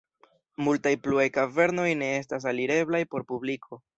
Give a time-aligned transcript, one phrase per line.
[0.67, 3.81] Multaj pluaj kavernoj ne estas alireblaj por publiko.